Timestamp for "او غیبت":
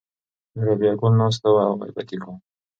1.69-2.07